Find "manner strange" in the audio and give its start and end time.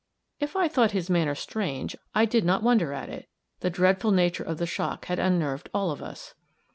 1.11-1.95